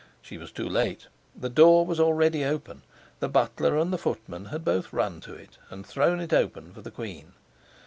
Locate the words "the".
1.35-1.47, 3.19-3.29, 3.93-3.99, 6.81-6.89